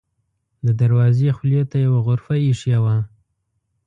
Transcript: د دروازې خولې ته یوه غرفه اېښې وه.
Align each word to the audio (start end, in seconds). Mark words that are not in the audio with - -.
د 0.65 0.67
دروازې 0.81 1.29
خولې 1.37 1.61
ته 1.69 1.77
یوه 1.85 1.99
غرفه 2.07 2.35
اېښې 2.45 2.77
وه. 2.83 2.95